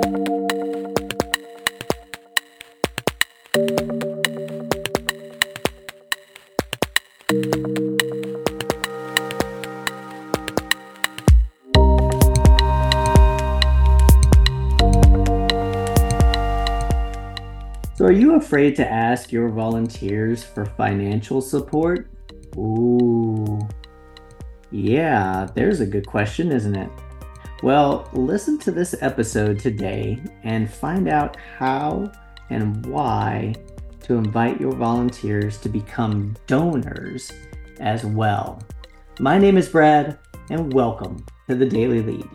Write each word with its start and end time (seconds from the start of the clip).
So, 0.00 0.06
are 18.06 18.12
you 18.12 18.36
afraid 18.36 18.76
to 18.76 18.90
ask 18.90 19.30
your 19.30 19.50
volunteers 19.50 20.42
for 20.42 20.64
financial 20.64 21.42
support? 21.42 22.08
Ooh, 22.56 23.60
yeah, 24.70 25.46
there's 25.54 25.80
a 25.80 25.86
good 25.86 26.06
question, 26.06 26.50
isn't 26.50 26.74
it? 26.74 26.88
Well, 27.62 28.08
listen 28.14 28.58
to 28.60 28.70
this 28.70 28.94
episode 29.02 29.58
today 29.58 30.18
and 30.44 30.72
find 30.72 31.08
out 31.08 31.36
how 31.36 32.10
and 32.48 32.86
why 32.86 33.54
to 34.04 34.14
invite 34.14 34.58
your 34.58 34.72
volunteers 34.72 35.58
to 35.58 35.68
become 35.68 36.34
donors 36.46 37.30
as 37.78 38.02
well. 38.02 38.62
My 39.18 39.36
name 39.36 39.58
is 39.58 39.68
Brad, 39.68 40.18
and 40.48 40.72
welcome 40.72 41.22
to 41.50 41.54
the 41.54 41.66
Daily 41.66 42.00
Lead. 42.00 42.26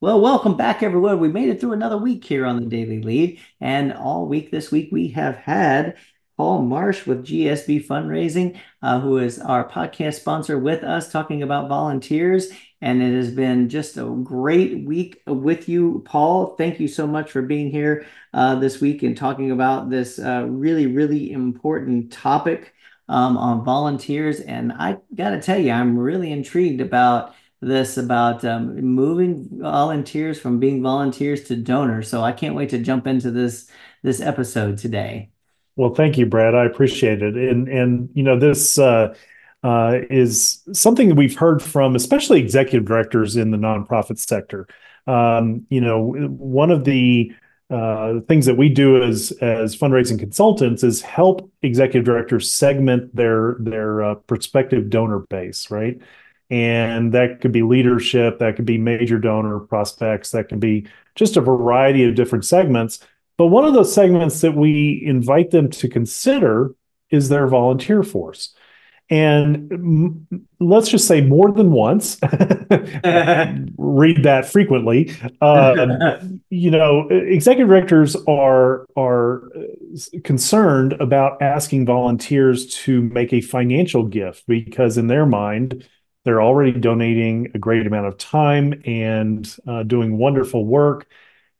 Well, 0.00 0.22
welcome 0.22 0.56
back, 0.56 0.82
everyone. 0.82 1.20
We 1.20 1.28
made 1.28 1.50
it 1.50 1.60
through 1.60 1.74
another 1.74 1.98
week 1.98 2.24
here 2.24 2.46
on 2.46 2.56
the 2.56 2.66
Daily 2.66 3.02
Lead. 3.02 3.40
And 3.60 3.92
all 3.92 4.24
week 4.24 4.50
this 4.50 4.70
week, 4.70 4.88
we 4.90 5.08
have 5.08 5.36
had 5.36 5.98
Paul 6.38 6.62
Marsh 6.62 7.04
with 7.04 7.26
GSB 7.26 7.86
Fundraising, 7.86 8.58
uh, 8.80 9.00
who 9.00 9.18
is 9.18 9.38
our 9.38 9.68
podcast 9.68 10.14
sponsor 10.14 10.58
with 10.58 10.82
us, 10.82 11.12
talking 11.12 11.42
about 11.42 11.68
volunteers. 11.68 12.50
And 12.82 13.00
it 13.00 13.14
has 13.14 13.30
been 13.30 13.68
just 13.68 13.96
a 13.96 14.04
great 14.04 14.84
week 14.84 15.22
with 15.26 15.68
you, 15.68 16.02
Paul. 16.04 16.56
Thank 16.56 16.80
you 16.80 16.88
so 16.88 17.06
much 17.06 17.30
for 17.30 17.40
being 17.40 17.70
here 17.70 18.06
uh, 18.34 18.56
this 18.56 18.80
week 18.80 19.04
and 19.04 19.16
talking 19.16 19.52
about 19.52 19.88
this 19.88 20.18
uh, 20.18 20.46
really, 20.48 20.88
really 20.88 21.30
important 21.30 22.12
topic 22.12 22.74
um, 23.08 23.38
on 23.38 23.64
volunteers. 23.64 24.40
And 24.40 24.72
I 24.72 24.98
got 25.14 25.30
to 25.30 25.40
tell 25.40 25.58
you, 25.58 25.70
I'm 25.70 25.96
really 25.96 26.32
intrigued 26.32 26.80
about 26.80 27.34
this 27.60 27.96
about 27.96 28.44
um, 28.44 28.74
moving 28.80 29.48
volunteers 29.60 30.40
from 30.40 30.58
being 30.58 30.82
volunteers 30.82 31.44
to 31.44 31.56
donors. 31.56 32.08
So 32.08 32.22
I 32.22 32.32
can't 32.32 32.56
wait 32.56 32.70
to 32.70 32.78
jump 32.78 33.06
into 33.06 33.30
this 33.30 33.70
this 34.02 34.20
episode 34.20 34.78
today. 34.78 35.30
Well, 35.76 35.94
thank 35.94 36.18
you, 36.18 36.26
Brad. 36.26 36.56
I 36.56 36.64
appreciate 36.64 37.22
it. 37.22 37.36
And 37.36 37.68
and 37.68 38.10
you 38.14 38.24
know 38.24 38.38
this 38.38 38.76
uh, 38.76 39.14
uh, 39.62 39.98
is 40.10 40.62
something 40.72 41.08
that 41.08 41.14
we've 41.14 41.36
heard 41.36 41.62
from, 41.62 41.94
especially 41.94 42.40
executive 42.40 42.84
directors 42.84 43.36
in 43.36 43.50
the 43.50 43.56
nonprofit 43.56 44.18
sector. 44.18 44.66
Um, 45.06 45.66
you 45.68 45.80
know, 45.80 46.00
one 46.00 46.70
of 46.70 46.84
the 46.84 47.32
uh, 47.70 48.20
things 48.28 48.46
that 48.46 48.56
we 48.56 48.68
do 48.68 49.02
as 49.02 49.32
as 49.40 49.76
fundraising 49.76 50.18
consultants 50.18 50.82
is 50.82 51.00
help 51.00 51.50
executive 51.62 52.04
directors 52.04 52.52
segment 52.52 53.14
their 53.14 53.56
their 53.60 54.02
uh, 54.02 54.14
prospective 54.14 54.90
donor 54.90 55.20
base, 55.20 55.70
right? 55.70 55.98
And 56.50 57.12
that 57.14 57.40
could 57.40 57.52
be 57.52 57.62
leadership, 57.62 58.40
that 58.40 58.56
could 58.56 58.66
be 58.66 58.76
major 58.76 59.18
donor 59.18 59.58
prospects, 59.58 60.32
that 60.32 60.50
can 60.50 60.58
be 60.58 60.86
just 61.14 61.38
a 61.38 61.40
variety 61.40 62.04
of 62.04 62.14
different 62.14 62.44
segments. 62.44 62.98
But 63.38 63.46
one 63.46 63.64
of 63.64 63.72
those 63.72 63.94
segments 63.94 64.42
that 64.42 64.54
we 64.54 65.02
invite 65.02 65.50
them 65.50 65.70
to 65.70 65.88
consider 65.88 66.74
is 67.10 67.30
their 67.30 67.46
volunteer 67.46 68.02
force. 68.02 68.54
And 69.10 70.46
let's 70.58 70.88
just 70.88 71.06
say 71.06 71.20
more 71.20 71.52
than 71.52 71.70
once, 71.70 72.18
read 72.22 74.22
that 74.22 74.48
frequently. 74.50 75.12
Um, 75.42 76.40
you 76.48 76.70
know, 76.70 77.08
executive 77.08 77.68
directors 77.68 78.16
are 78.26 78.86
are 78.96 79.42
concerned 80.24 80.94
about 80.94 81.42
asking 81.42 81.84
volunteers 81.84 82.66
to 82.84 83.02
make 83.02 83.34
a 83.34 83.42
financial 83.42 84.06
gift 84.06 84.44
because, 84.46 84.96
in 84.96 85.08
their 85.08 85.26
mind, 85.26 85.86
they're 86.24 86.42
already 86.42 86.72
donating 86.72 87.50
a 87.54 87.58
great 87.58 87.86
amount 87.86 88.06
of 88.06 88.16
time 88.16 88.80
and 88.86 89.54
uh, 89.66 89.82
doing 89.82 90.16
wonderful 90.16 90.64
work. 90.64 91.06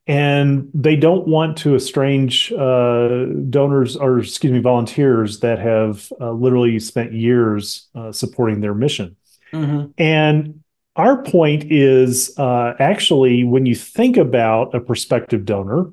And 0.07 0.69
they 0.75 0.97
don't 0.97 1.29
want 1.29 1.59
to 1.59 1.77
estrange 1.77 2.53
uh, 2.53 3.27
donors 3.49 3.97
or, 3.97 4.19
excuse 4.19 4.53
me, 4.53 4.59
volunteers 4.59 5.41
that 5.41 5.61
have 5.61 6.13
uh, 6.21 6.33
literally 6.33 6.81
spent 6.81 7.13
years 7.13 7.89
uh, 7.95 8.11
supporting 8.11 8.61
their 8.61 8.75
mission. 8.75 9.17
Mm-hmm. 9.53 9.93
And 9.99 10.63
our 10.97 11.23
point 11.23 11.71
is 11.71 12.37
uh, 12.37 12.75
actually, 12.79 13.45
when 13.45 13.65
you 13.65 13.75
think 13.75 14.17
about 14.17 14.75
a 14.75 14.81
prospective 14.81 15.45
donor, 15.45 15.93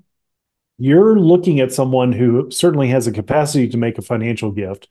you're 0.79 1.19
looking 1.19 1.59
at 1.59 1.73
someone 1.73 2.11
who 2.11 2.49
certainly 2.49 2.87
has 2.87 3.05
a 3.05 3.11
capacity 3.11 3.67
to 3.67 3.77
make 3.77 3.97
a 3.97 4.01
financial 4.01 4.51
gift, 4.51 4.87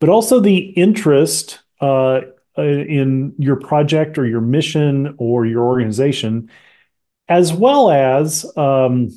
but 0.00 0.08
also 0.08 0.40
the 0.40 0.56
interest 0.56 1.60
uh, 1.80 2.20
uh, 2.58 2.62
in 2.62 3.34
your 3.38 3.56
project 3.56 4.18
or 4.18 4.26
your 4.26 4.40
mission 4.40 5.14
or 5.18 5.44
your 5.44 5.62
organization, 5.64 6.50
as 7.28 7.52
well 7.52 7.90
as 7.90 8.44
um, 8.56 9.10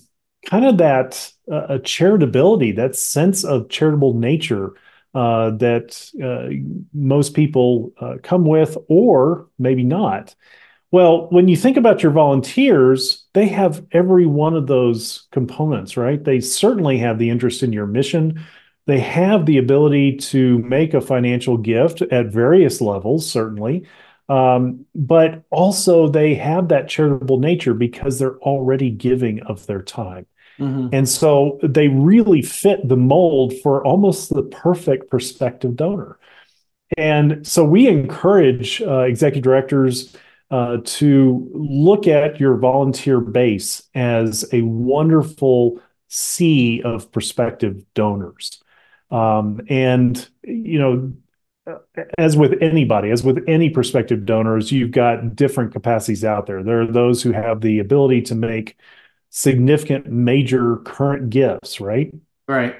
kind 0.46 0.66
of 0.66 0.78
that 0.78 1.32
uh, 1.52 1.80
charitability, 1.82 2.76
that 2.76 2.96
sense 2.96 3.44
of 3.44 3.70
charitable 3.70 4.14
nature 4.14 4.74
uh, 5.14 5.52
that 5.52 6.10
uh, 6.24 6.50
most 6.94 7.34
people 7.34 7.92
uh, 8.00 8.16
come 8.22 8.46
with, 8.46 8.78
or 8.88 9.48
maybe 9.58 9.84
not. 9.84 10.36
Well, 10.92 11.28
when 11.30 11.48
you 11.48 11.56
think 11.56 11.78
about 11.78 12.02
your 12.02 12.12
volunteers, 12.12 13.26
they 13.34 13.48
have 13.48 13.86
every 13.92 14.26
one 14.26 14.56
of 14.56 14.68
those 14.68 15.28
components, 15.32 15.98
right? 15.98 16.24
They 16.24 16.40
certainly 16.40 16.98
have 17.00 17.20
the 17.20 17.30
interest 17.30 17.62
in 17.62 17.74
your 17.74 17.86
mission 17.86 18.44
they 18.90 19.00
have 19.02 19.46
the 19.46 19.60
ability 19.60 20.16
to 20.16 20.58
make 20.64 20.96
a 20.96 21.02
financial 21.02 21.58
gift 21.58 22.02
at 22.02 22.34
various 22.34 22.82
levels, 22.82 23.30
certainly. 23.30 23.86
Um, 24.30 24.86
but 24.94 25.44
also, 25.50 26.08
they 26.08 26.36
have 26.36 26.68
that 26.68 26.88
charitable 26.88 27.40
nature 27.40 27.74
because 27.74 28.20
they're 28.20 28.38
already 28.38 28.92
giving 28.92 29.42
of 29.42 29.66
their 29.66 29.82
time. 29.82 30.28
Mm-hmm. 30.60 30.90
And 30.94 31.10
so 31.10 31.60
they 31.64 31.88
really 31.88 32.42
fit 32.42 32.88
the 32.88 32.98
mold 32.98 33.54
for 33.64 33.84
almost 33.86 34.34
the 34.34 34.44
perfect 34.44 35.10
prospective 35.10 35.76
donor. 35.76 36.20
And 36.98 37.46
so 37.48 37.64
we 37.64 37.88
encourage 37.88 38.82
uh, 38.82 39.00
executive 39.00 39.44
directors 39.44 40.16
uh, 40.52 40.78
to 40.84 41.50
look 41.54 42.08
at 42.08 42.40
your 42.40 42.58
volunteer 42.58 43.20
base 43.20 43.84
as 43.96 44.48
a 44.52 44.62
wonderful 44.62 45.80
sea 46.08 46.82
of 46.84 47.12
prospective 47.12 47.84
donors. 47.94 48.62
Um, 49.12 49.62
and, 49.70 50.28
you 50.44 50.80
know, 50.80 51.14
as 52.18 52.36
with 52.36 52.62
anybody, 52.62 53.12
as 53.12 53.24
with 53.24 53.44
any 53.48 53.70
prospective 53.70 54.26
donors, 54.26 54.72
you've 54.72 54.92
got 54.92 55.36
different 55.36 55.72
capacities 55.72 56.24
out 56.24 56.46
there. 56.46 56.64
There 56.64 56.82
are 56.82 56.88
those 56.88 57.22
who 57.22 57.32
have 57.32 57.62
the 57.62 57.80
ability 57.80 58.22
to 58.24 58.36
make 58.36 58.78
significant 59.30 60.08
major 60.08 60.78
current 60.78 61.30
gifts, 61.30 61.80
right? 61.80 62.14
Right. 62.48 62.76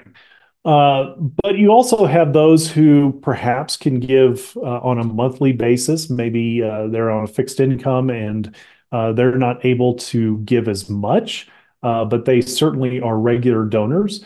Uh, 0.64 1.14
but 1.42 1.56
you 1.56 1.70
also 1.70 2.04
have 2.04 2.32
those 2.32 2.70
who 2.70 3.18
perhaps 3.22 3.76
can 3.76 3.98
give 3.98 4.54
uh, 4.56 4.80
on 4.80 4.98
a 4.98 5.04
monthly 5.04 5.52
basis. 5.52 6.10
Maybe 6.10 6.62
uh, 6.62 6.88
they're 6.88 7.10
on 7.10 7.24
a 7.24 7.28
fixed 7.28 7.60
income 7.60 8.10
and 8.10 8.54
uh, 8.92 9.12
they're 9.12 9.38
not 9.38 9.64
able 9.64 9.94
to 9.94 10.38
give 10.38 10.68
as 10.68 10.90
much, 10.90 11.48
uh, 11.82 12.04
but 12.04 12.24
they 12.24 12.40
certainly 12.40 13.00
are 13.00 13.16
regular 13.16 13.64
donors 13.64 14.24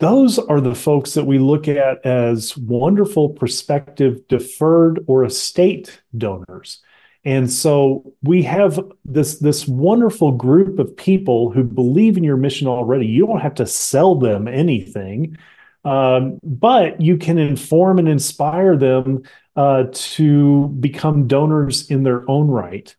those 0.00 0.38
are 0.38 0.60
the 0.60 0.74
folks 0.74 1.14
that 1.14 1.24
we 1.24 1.38
look 1.38 1.68
at 1.68 2.04
as 2.04 2.56
wonderful 2.56 3.28
prospective 3.28 4.26
deferred 4.28 5.04
or 5.06 5.24
estate 5.24 6.00
donors. 6.16 6.82
And 7.24 7.52
so 7.52 8.14
we 8.22 8.42
have 8.44 8.80
this, 9.04 9.38
this 9.38 9.68
wonderful 9.68 10.32
group 10.32 10.78
of 10.78 10.96
people 10.96 11.50
who 11.50 11.62
believe 11.62 12.16
in 12.16 12.24
your 12.24 12.38
mission 12.38 12.66
already. 12.66 13.06
You 13.06 13.26
don't 13.26 13.40
have 13.40 13.56
to 13.56 13.66
sell 13.66 14.14
them 14.14 14.48
anything, 14.48 15.36
um, 15.84 16.40
but 16.42 16.98
you 17.00 17.18
can 17.18 17.36
inform 17.36 17.98
and 17.98 18.08
inspire 18.08 18.76
them 18.76 19.22
uh, 19.54 19.84
to 19.92 20.68
become 20.80 21.26
donors 21.26 21.90
in 21.90 22.04
their 22.04 22.28
own 22.30 22.48
right. 22.48 22.94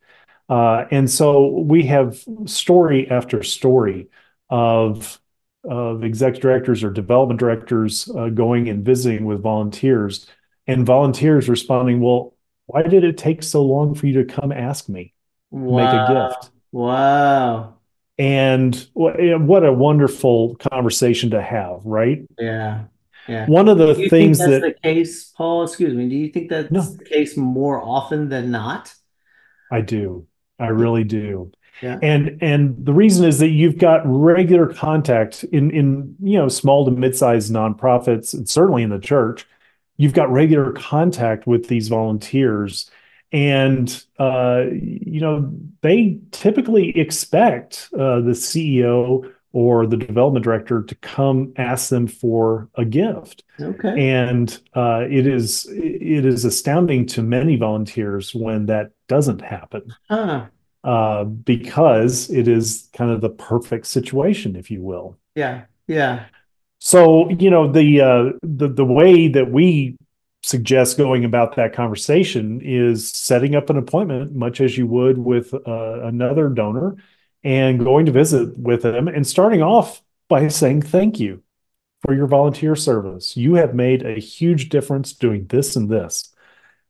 Uh, 0.48 0.84
and 0.92 1.10
so 1.10 1.48
we 1.48 1.82
have 1.84 2.24
story 2.44 3.10
after 3.10 3.42
story 3.42 4.08
of 4.50 5.18
of 5.64 6.04
exec 6.04 6.40
directors 6.40 6.82
or 6.82 6.90
development 6.90 7.38
directors 7.38 8.08
uh, 8.16 8.28
going 8.28 8.68
and 8.68 8.84
visiting 8.84 9.24
with 9.24 9.42
volunteers 9.42 10.26
and 10.66 10.86
volunteers 10.86 11.48
responding, 11.48 12.00
well, 12.00 12.34
why 12.66 12.82
did 12.82 13.04
it 13.04 13.18
take 13.18 13.42
so 13.42 13.62
long 13.62 13.94
for 13.94 14.06
you 14.06 14.24
to 14.24 14.32
come 14.32 14.52
ask 14.52 14.88
me 14.88 15.12
wow. 15.50 15.76
make 15.76 15.92
a 15.92 16.30
gift? 16.30 16.50
Wow. 16.70 17.74
And 18.18 18.74
what 18.92 19.64
a 19.64 19.72
wonderful 19.72 20.56
conversation 20.56 21.30
to 21.30 21.42
have, 21.42 21.80
right? 21.84 22.22
Yeah. 22.38 22.84
Yeah. 23.28 23.46
One 23.46 23.68
of 23.68 23.78
the 23.78 24.08
things 24.08 24.38
that's 24.38 24.50
that 24.50 24.62
the 24.62 24.74
case, 24.82 25.32
Paul, 25.36 25.64
excuse 25.64 25.94
me, 25.94 26.08
do 26.08 26.16
you 26.16 26.28
think 26.28 26.50
that's 26.50 26.70
no. 26.70 26.82
the 26.82 27.04
case 27.04 27.36
more 27.36 27.80
often 27.80 28.28
than 28.28 28.50
not? 28.50 28.92
I 29.70 29.80
do. 29.80 30.26
I 30.62 30.68
really 30.68 31.04
do. 31.04 31.52
Yeah. 31.80 31.98
And 32.00 32.38
and 32.40 32.76
the 32.84 32.92
reason 32.92 33.24
is 33.26 33.40
that 33.40 33.48
you've 33.48 33.78
got 33.78 34.02
regular 34.04 34.72
contact 34.72 35.42
in 35.44 35.70
in 35.70 36.16
you 36.20 36.38
know 36.38 36.48
small 36.48 36.84
to 36.84 36.90
mid-sized 36.90 37.52
nonprofits 37.52 38.34
and 38.34 38.48
certainly 38.48 38.82
in 38.82 38.90
the 38.90 39.00
church. 39.00 39.46
You've 39.96 40.14
got 40.14 40.30
regular 40.30 40.72
contact 40.72 41.46
with 41.46 41.68
these 41.68 41.88
volunteers 41.88 42.90
and 43.32 44.04
uh, 44.18 44.64
you 44.70 45.20
know 45.20 45.50
they 45.80 46.18
typically 46.30 46.96
expect 46.98 47.88
uh, 47.94 48.20
the 48.20 48.32
CEO 48.32 49.32
or 49.52 49.86
the 49.86 49.96
development 49.96 50.44
director 50.44 50.82
to 50.82 50.94
come 50.96 51.52
ask 51.56 51.90
them 51.90 52.06
for 52.06 52.68
a 52.74 52.84
gift. 52.84 53.44
Okay. 53.60 54.10
And 54.10 54.58
uh, 54.74 55.04
it 55.08 55.26
is 55.26 55.66
it 55.70 56.24
is 56.24 56.44
astounding 56.44 57.06
to 57.06 57.22
many 57.22 57.56
volunteers 57.56 58.34
when 58.34 58.66
that 58.66 58.92
doesn't 59.08 59.42
happen. 59.42 59.94
Huh. 60.08 60.46
Uh, 60.84 61.24
because 61.24 62.28
it 62.30 62.48
is 62.48 62.88
kind 62.92 63.10
of 63.10 63.20
the 63.20 63.30
perfect 63.30 63.86
situation, 63.86 64.56
if 64.56 64.70
you 64.70 64.82
will. 64.82 65.16
Yeah. 65.34 65.64
Yeah. 65.86 66.24
So 66.78 67.30
you 67.30 67.50
know 67.50 67.70
the 67.70 68.00
uh, 68.00 68.24
the 68.42 68.68
the 68.68 68.84
way 68.84 69.28
that 69.28 69.52
we 69.52 69.96
suggest 70.42 70.96
going 70.96 71.24
about 71.24 71.54
that 71.54 71.72
conversation 71.72 72.60
is 72.62 73.08
setting 73.08 73.54
up 73.54 73.70
an 73.70 73.76
appointment, 73.76 74.34
much 74.34 74.60
as 74.60 74.76
you 74.76 74.86
would 74.88 75.16
with 75.16 75.54
uh, 75.54 76.00
another 76.02 76.48
donor, 76.48 76.96
and 77.44 77.84
going 77.84 78.06
to 78.06 78.12
visit 78.12 78.56
with 78.58 78.82
them 78.82 79.08
and 79.08 79.26
starting 79.26 79.62
off 79.62 80.02
by 80.28 80.48
saying 80.48 80.82
thank 80.82 81.18
you 81.18 81.42
for 82.02 82.14
your 82.14 82.26
volunteer 82.26 82.76
service. 82.76 83.36
You 83.36 83.54
have 83.54 83.74
made 83.74 84.04
a 84.04 84.20
huge 84.20 84.68
difference 84.68 85.12
doing 85.12 85.46
this 85.46 85.76
and 85.76 85.88
this. 85.88 86.34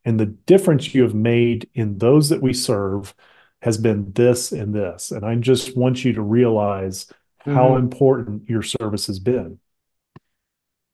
And 0.05 0.19
the 0.19 0.27
difference 0.27 0.95
you 0.95 1.03
have 1.03 1.15
made 1.15 1.69
in 1.75 1.99
those 1.99 2.29
that 2.31 2.43
we 2.43 2.53
serve 2.53 3.15
has 3.61 3.79
been 3.79 4.13
this 4.13 4.53
and 4.53 4.75
this. 4.75 5.11
And 5.11 5.25
I 5.25 5.35
just 5.37 5.77
want 5.77 6.05
you 6.05 6.13
to 6.15 6.23
realize 6.23 7.07
mm-hmm. 7.07 7.55
how 7.55 7.77
important 7.77 8.49
your 8.49 8.63
service 8.63 9.07
has 9.07 9.19
been. 9.19 9.59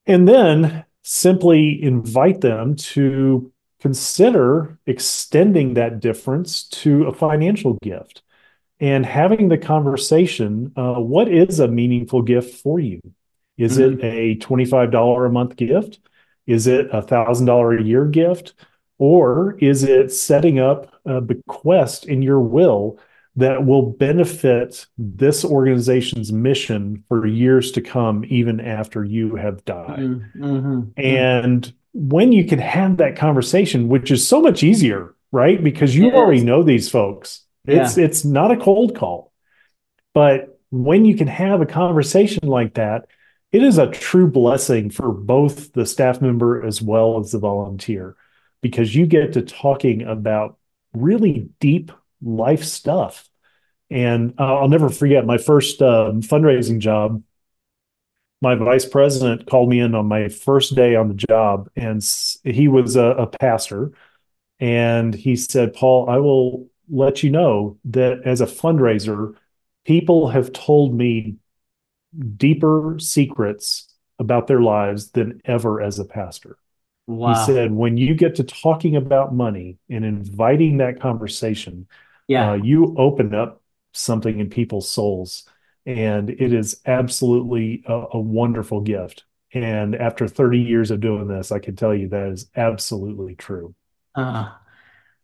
And 0.06 0.28
then 0.28 0.84
simply 1.02 1.82
invite 1.82 2.40
them 2.40 2.76
to 2.76 3.52
consider 3.80 4.78
extending 4.86 5.74
that 5.74 6.00
difference 6.00 6.64
to 6.64 7.04
a 7.04 7.12
financial 7.12 7.74
gift 7.82 8.22
and 8.80 9.04
having 9.04 9.48
the 9.48 9.58
conversation 9.58 10.72
uh, 10.76 10.94
what 10.94 11.28
is 11.28 11.60
a 11.60 11.68
meaningful 11.68 12.22
gift 12.22 12.60
for 12.62 12.78
you 12.78 13.00
is 13.56 13.78
mm-hmm. 13.78 14.00
it 14.00 14.04
a 14.04 14.36
$25 14.36 15.26
a 15.26 15.30
month 15.30 15.56
gift 15.56 15.98
is 16.46 16.66
it 16.66 16.86
a 16.92 17.02
$1000 17.02 17.80
a 17.80 17.82
year 17.82 18.06
gift 18.06 18.54
or 18.98 19.56
is 19.58 19.84
it 19.84 20.12
setting 20.12 20.58
up 20.58 20.92
a 21.04 21.20
bequest 21.20 22.06
in 22.06 22.22
your 22.22 22.40
will 22.40 22.98
that 23.38 23.64
will 23.64 23.82
benefit 23.82 24.86
this 24.98 25.44
organization's 25.44 26.32
mission 26.32 27.04
for 27.06 27.24
years 27.24 27.70
to 27.70 27.80
come, 27.80 28.24
even 28.28 28.60
after 28.60 29.04
you 29.04 29.36
have 29.36 29.64
died. 29.64 30.00
Mm-hmm. 30.00 30.44
mm-hmm. 30.44 31.00
And 31.00 31.72
when 31.92 32.32
you 32.32 32.44
can 32.44 32.58
have 32.58 32.96
that 32.96 33.16
conversation, 33.16 33.88
which 33.88 34.10
is 34.10 34.26
so 34.26 34.40
much 34.42 34.64
easier, 34.64 35.14
right? 35.30 35.62
Because 35.62 35.94
you 35.94 36.10
already 36.10 36.42
know 36.42 36.64
these 36.64 36.90
folks. 36.90 37.44
It's 37.68 37.96
yeah. 37.96 38.04
it's 38.04 38.24
not 38.24 38.50
a 38.50 38.56
cold 38.56 38.96
call. 38.96 39.32
But 40.14 40.58
when 40.70 41.04
you 41.04 41.16
can 41.16 41.28
have 41.28 41.60
a 41.60 41.66
conversation 41.66 42.48
like 42.48 42.74
that, 42.74 43.06
it 43.52 43.62
is 43.62 43.78
a 43.78 43.90
true 43.90 44.30
blessing 44.30 44.90
for 44.90 45.12
both 45.12 45.72
the 45.72 45.86
staff 45.86 46.20
member 46.20 46.64
as 46.64 46.82
well 46.82 47.18
as 47.18 47.32
the 47.32 47.38
volunteer 47.38 48.16
because 48.60 48.94
you 48.94 49.06
get 49.06 49.34
to 49.34 49.42
talking 49.42 50.02
about 50.02 50.58
really 50.92 51.48
deep 51.60 51.92
life 52.20 52.64
stuff. 52.64 53.28
And 53.90 54.34
I'll 54.38 54.68
never 54.68 54.90
forget 54.90 55.24
my 55.24 55.38
first 55.38 55.80
um, 55.80 56.20
fundraising 56.20 56.78
job. 56.78 57.22
My 58.40 58.54
vice 58.54 58.84
president 58.84 59.46
called 59.46 59.70
me 59.70 59.80
in 59.80 59.94
on 59.94 60.06
my 60.06 60.28
first 60.28 60.76
day 60.76 60.94
on 60.94 61.08
the 61.08 61.14
job, 61.14 61.70
and 61.74 62.04
he 62.44 62.68
was 62.68 62.96
a, 62.96 63.02
a 63.02 63.26
pastor. 63.26 63.92
And 64.60 65.14
he 65.14 65.36
said, 65.36 65.72
Paul, 65.72 66.08
I 66.10 66.18
will 66.18 66.68
let 66.90 67.22
you 67.22 67.30
know 67.30 67.78
that 67.86 68.22
as 68.24 68.40
a 68.40 68.46
fundraiser, 68.46 69.34
people 69.84 70.28
have 70.28 70.52
told 70.52 70.94
me 70.94 71.36
deeper 72.36 72.96
secrets 72.98 73.94
about 74.18 74.46
their 74.46 74.60
lives 74.60 75.10
than 75.10 75.40
ever 75.44 75.80
as 75.80 75.98
a 75.98 76.04
pastor. 76.04 76.56
Wow. 77.06 77.34
He 77.34 77.44
said, 77.46 77.72
when 77.72 77.96
you 77.96 78.14
get 78.14 78.34
to 78.36 78.44
talking 78.44 78.96
about 78.96 79.34
money 79.34 79.78
and 79.88 80.04
inviting 80.04 80.78
that 80.78 81.00
conversation, 81.00 81.86
yeah. 82.28 82.50
Uh, 82.50 82.54
you 82.54 82.94
open 82.98 83.34
up 83.34 83.62
something 83.92 84.38
in 84.38 84.50
people's 84.50 84.90
souls, 84.90 85.48
and 85.86 86.28
it 86.28 86.52
is 86.52 86.80
absolutely 86.86 87.82
a, 87.86 88.04
a 88.12 88.20
wonderful 88.20 88.82
gift. 88.82 89.24
And 89.54 89.96
after 89.96 90.28
30 90.28 90.58
years 90.58 90.90
of 90.90 91.00
doing 91.00 91.26
this, 91.26 91.50
I 91.50 91.58
can 91.58 91.74
tell 91.74 91.94
you 91.94 92.08
that 92.08 92.28
is 92.28 92.50
absolutely 92.54 93.34
true. 93.34 93.74
Uh, 94.14 94.50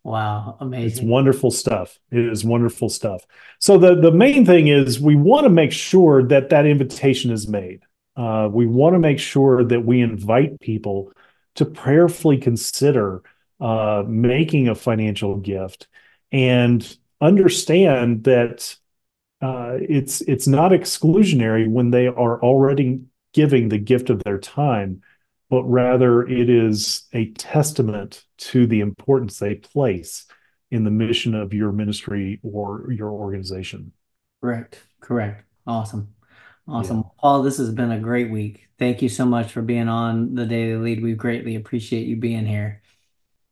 wow, 0.05 0.57
amazing. 0.59 0.87
It's 0.87 1.01
wonderful 1.01 1.51
stuff. 1.51 1.99
It 2.11 2.19
is 2.19 2.45
wonderful 2.45 2.89
stuff. 2.89 3.25
So 3.59 3.77
the 3.77 3.95
the 3.95 4.11
main 4.11 4.45
thing 4.45 4.67
is 4.67 4.99
we 4.99 5.15
want 5.15 5.45
to 5.45 5.49
make 5.49 5.71
sure 5.71 6.23
that 6.27 6.49
that 6.49 6.65
invitation 6.65 7.31
is 7.31 7.47
made. 7.47 7.81
Uh, 8.15 8.47
we 8.49 8.65
want 8.65 8.93
to 8.93 8.99
make 8.99 9.19
sure 9.19 9.63
that 9.63 9.81
we 9.85 10.01
invite 10.01 10.59
people 10.61 11.11
to 11.55 11.65
prayerfully 11.65 12.37
consider 12.37 13.23
uh, 13.59 14.03
making 14.07 14.69
a 14.69 14.75
financial 14.75 15.37
gift 15.37 15.87
and 16.31 16.97
understand 17.19 18.23
that 18.25 18.75
uh, 19.41 19.77
it's 19.81 20.21
it's 20.21 20.47
not 20.47 20.71
exclusionary 20.71 21.67
when 21.67 21.91
they 21.91 22.07
are 22.07 22.41
already 22.41 23.01
giving 23.33 23.69
the 23.69 23.77
gift 23.77 24.09
of 24.09 24.23
their 24.23 24.37
time, 24.37 25.01
but 25.49 25.63
rather 25.63 26.23
it 26.27 26.49
is 26.49 27.07
a 27.13 27.31
testament 27.33 28.23
to 28.37 28.67
the 28.67 28.79
importance 28.79 29.39
they 29.39 29.55
place 29.55 30.25
in 30.71 30.83
the 30.83 30.91
mission 30.91 31.35
of 31.35 31.53
your 31.53 31.71
ministry 31.71 32.39
or 32.43 32.91
your 32.91 33.11
organization. 33.11 33.91
Correct. 34.41 34.81
Correct. 34.99 35.45
Awesome. 35.67 36.13
Awesome. 36.67 36.97
Yeah. 36.97 37.09
Paul, 37.19 37.43
this 37.43 37.57
has 37.57 37.71
been 37.71 37.91
a 37.91 37.99
great 37.99 38.31
week. 38.31 38.67
Thank 38.79 39.01
you 39.01 39.09
so 39.09 39.25
much 39.25 39.51
for 39.51 39.61
being 39.61 39.87
on 39.87 40.33
the 40.33 40.45
Daily 40.45 40.77
Lead. 40.77 41.03
We 41.03 41.13
greatly 41.13 41.55
appreciate 41.55 42.07
you 42.07 42.15
being 42.15 42.45
here. 42.45 42.81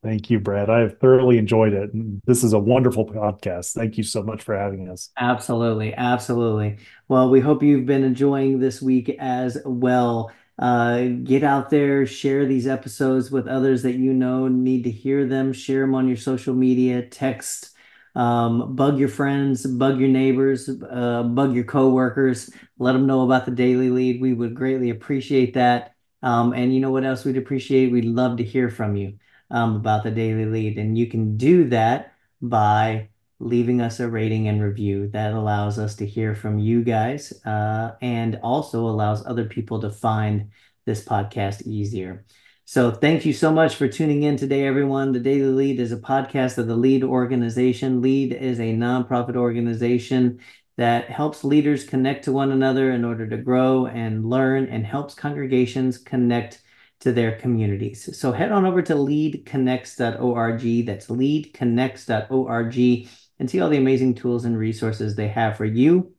Thank 0.04 0.30
you, 0.30 0.40
Brad. 0.40 0.70
I 0.70 0.80
have 0.80 1.00
thoroughly 1.00 1.38
enjoyed 1.38 1.72
it. 1.72 1.92
This 2.26 2.44
is 2.44 2.52
a 2.52 2.60
wonderful 2.60 3.06
podcast. 3.06 3.74
Thank 3.74 3.98
you 3.98 4.04
so 4.04 4.22
much 4.22 4.44
for 4.44 4.58
having 4.58 4.90
us. 4.90 5.12
Absolutely. 5.18 5.94
Absolutely. 5.94 6.78
Well, 7.08 7.30
we 7.30 7.40
hope 7.40 7.64
you've 7.64 7.86
been 7.86 8.04
enjoying 8.04 8.60
this 8.60 8.82
week 8.82 9.16
as 9.18 9.58
well. 9.64 10.32
Uh, 10.60 11.06
get 11.24 11.44
out 11.44 11.70
there, 11.70 12.06
share 12.06 12.46
these 12.46 12.68
episodes 12.68 13.32
with 13.32 13.48
others 13.48 13.84
that 13.84 13.96
you 13.96 14.14
know 14.14 14.48
need 14.48 14.84
to 14.84 14.92
hear 14.92 15.26
them, 15.26 15.52
share 15.52 15.82
them 15.82 15.96
on 15.96 16.08
your 16.08 16.18
social 16.18 16.54
media, 16.54 17.02
text 17.02 17.74
um, 18.16 18.76
bug 18.76 19.00
your 19.00 19.10
friends, 19.10 19.66
bug 19.66 20.00
your 20.00 20.10
neighbors, 20.10 20.70
uh, 20.70 21.24
bug 21.24 21.56
your 21.56 21.64
coworkers. 21.64 22.50
Let 22.78 22.94
them 22.94 23.08
know 23.08 23.24
about 23.24 23.46
the 23.46 23.52
daily 23.52 23.90
lead. 23.90 24.22
We 24.22 24.34
would 24.34 24.54
greatly 24.54 24.90
appreciate 24.92 25.56
that. 25.56 25.96
Um, 26.22 26.54
and 26.54 26.74
you 26.74 26.80
know 26.80 26.92
what 26.92 27.04
else 27.04 27.26
we'd 27.26 27.38
appreciate? 27.38 27.92
We'd 27.92 28.06
love 28.06 28.38
to 28.38 28.44
hear 28.44 28.70
from 28.70 28.96
you 28.96 29.18
um, 29.50 29.76
about 29.76 30.04
the 30.04 30.12
daily 30.12 30.46
lead. 30.46 30.78
And 30.78 30.98
you 30.98 31.08
can 31.08 31.38
do 31.38 31.70
that 31.70 32.14
by 32.42 33.10
leaving 33.44 33.82
us 33.82 34.00
a 34.00 34.10
rating 34.10 34.48
and 34.48 34.62
review. 34.62 35.10
That 35.10 35.34
allows 35.34 35.78
us 35.78 35.96
to 35.98 36.06
hear 36.06 36.34
from 36.34 36.60
you 36.60 36.84
guys 36.84 37.34
uh, 37.46 37.96
and 38.02 38.40
also 38.42 38.88
allows 38.88 39.26
other 39.26 39.46
people 39.46 39.82
to 39.82 39.90
find 39.90 40.52
this 40.86 41.04
podcast 41.04 41.68
easier. 41.68 42.26
So 42.66 42.92
thank 42.92 43.26
you 43.26 43.34
so 43.34 43.52
much 43.52 43.76
for 43.76 43.90
tuning 43.90 44.24
in 44.24 44.38
today, 44.38 44.66
everyone. 44.66 45.12
The 45.12 45.20
Daily 45.20 45.52
Lead 45.52 45.80
is 45.80 45.92
a 45.92 45.98
podcast 45.98 46.58
of 46.58 46.68
the 46.68 46.76
LEAD 46.76 47.04
organization. 47.04 48.02
LEAD 48.02 48.34
is 48.34 48.60
a 48.60 48.74
nonprofit 48.74 49.36
organization 49.36 50.40
that 50.78 51.10
helps 51.10 51.44
leaders 51.44 51.84
connect 51.84 52.24
to 52.26 52.32
one 52.32 52.52
another 52.52 52.92
in 52.92 53.04
order 53.04 53.28
to 53.28 53.38
grow 53.38 53.88
and 53.88 54.30
learn 54.30 54.68
and 54.68 54.86
helps 54.86 55.14
congregations 55.14 55.98
connect 55.98 56.62
to 57.02 57.12
their 57.12 57.38
communities. 57.38 58.18
So 58.18 58.32
head 58.32 58.54
on 58.54 58.66
over 58.66 58.82
to 58.84 58.94
leadconnects.org. 58.94 60.86
That's 60.86 61.08
leadconnects.org 61.08 63.08
and 63.40 63.50
see 63.50 63.60
all 63.60 63.70
the 63.70 63.78
amazing 63.78 64.16
tools 64.16 64.46
and 64.46 64.58
resources 64.58 65.16
they 65.16 65.28
have 65.28 65.58
for 65.58 65.66
you 65.66 66.14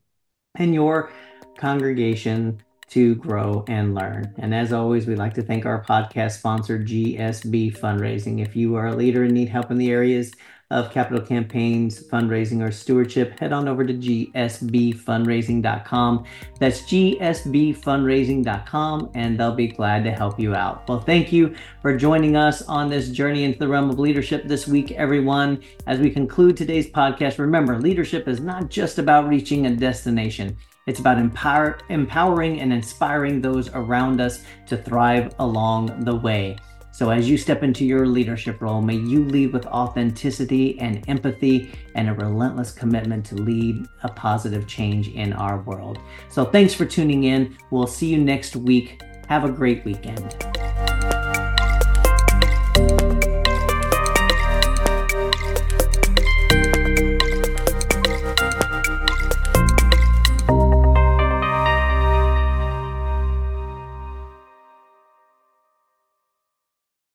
and 0.57 0.75
your 0.75 1.11
congregation 1.57 2.63
to 2.89 3.15
grow 3.17 3.65
and 3.67 3.95
learn. 3.95 4.35
And 4.39 4.55
as 4.55 4.73
always, 4.73 5.07
we'd 5.07 5.19
like 5.19 5.35
to 5.35 5.43
thank 5.43 5.67
our 5.67 5.83
podcast 5.85 6.39
sponsor, 6.39 6.79
GSB 6.79 7.77
Fundraising. 7.77 8.43
If 8.43 8.55
you 8.55 8.77
are 8.77 8.89
a 8.89 8.97
leader 8.97 9.25
and 9.25 9.33
need 9.33 9.49
help 9.49 9.71
in 9.71 9.79
the 9.79 9.91
areas 9.91 10.33
of 10.71 10.91
capital 10.91 11.23
campaigns, 11.25 12.03
fundraising, 12.09 12.67
or 12.67 12.73
stewardship, 12.73 13.39
head 13.39 13.53
on 13.53 13.69
over 13.69 13.85
to 13.85 13.95
gsbfundraising.com. 13.95 16.25
That's 16.59 16.81
gsbfundraising.com, 16.83 19.11
and 19.15 19.39
they'll 19.39 19.55
be 19.55 19.69
glad 19.69 20.05
to 20.05 20.11
help 20.11 20.41
you 20.41 20.55
out. 20.55 20.89
Well, 20.89 21.01
thank 21.01 21.31
you 21.33 21.55
for 21.83 21.95
joining 21.97 22.37
us 22.37 22.63
on 22.63 22.89
this 22.89 23.11
journey 23.11 23.45
into 23.45 23.59
the 23.59 23.69
realm 23.69 23.91
of 23.91 23.99
leadership 23.99 24.49
this 24.49 24.67
week, 24.67 24.93
everyone. 24.93 25.63
As 25.87 26.01
we 26.01 26.09
conclude 26.11 26.57
today's 26.57 26.91
podcast, 26.91 27.39
remember 27.39 27.79
leadership 27.79 28.27
is 28.27 28.41
not 28.41 28.71
just 28.71 28.99
about 28.99 29.29
reaching 29.29 29.67
a 29.67 29.77
destination. 29.77 30.57
It's 30.87 31.01
about 31.01 31.19
empower, 31.19 31.79
empowering 31.89 32.61
and 32.61 32.73
inspiring 32.73 33.41
those 33.41 33.71
around 33.71 34.21
us 34.21 34.45
to 34.67 34.77
thrive 34.77 35.35
along 35.39 36.05
the 36.05 36.15
way. 36.15 36.57
So, 36.95 37.11
as 37.11 37.29
you 37.29 37.37
step 37.37 37.65
into 37.65 37.85
your 37.85 38.07
leadership 38.07 38.63
role, 38.63 38.81
may 38.81 38.95
you 38.95 39.25
lead 39.25 39.53
with 39.53 39.67
authenticity 39.67 40.79
and 40.79 41.03
empathy 41.09 41.73
and 41.97 42.09
a 42.09 42.15
relentless 42.15 42.71
commitment 42.71 43.27
to 43.27 43.35
lead 43.35 43.89
a 44.05 44.09
positive 44.09 44.69
change 44.69 45.09
in 45.09 45.33
our 45.33 45.61
world. 45.63 45.99
So, 46.29 46.45
thanks 46.45 46.73
for 46.73 46.85
tuning 46.85 47.25
in. 47.25 47.59
We'll 47.73 47.89
see 47.89 48.07
you 48.07 48.19
next 48.19 48.55
week. 48.55 49.03
Have 49.27 49.45
a 49.45 49.51
great 49.51 49.85
weekend. 49.85 50.54